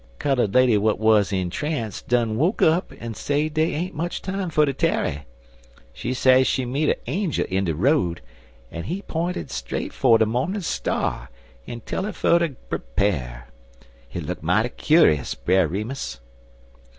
Cullud 0.17 0.55
lady 0.55 0.79
what 0.79 0.97
wuz 0.97 1.25
intranced 1.31 2.07
done 2.07 2.35
woke 2.35 2.63
up 2.63 2.91
an' 2.99 3.13
say 3.13 3.49
dey 3.49 3.75
ain't 3.75 3.93
much 3.93 4.23
time 4.23 4.49
fer 4.49 4.65
ter 4.65 4.71
tarry. 4.73 5.27
She 5.93 6.15
say 6.15 6.43
she 6.43 6.65
meet 6.65 6.89
er 6.89 6.95
angel 7.05 7.45
in 7.51 7.65
de 7.65 7.75
road, 7.75 8.19
an' 8.71 8.85
he 8.85 9.03
p'inted 9.03 9.51
straight 9.51 9.93
fer 9.93 10.17
de 10.17 10.25
mornin' 10.25 10.61
star, 10.63 11.29
an' 11.67 11.81
tell 11.81 12.05
her 12.05 12.13
fer 12.13 12.39
ter 12.39 12.55
prepar'. 12.67 13.49
Hit 14.09 14.25
look 14.25 14.41
mighty 14.41 14.69
cu'us, 14.69 15.35
Brer 15.35 15.67
Remus." 15.67 16.19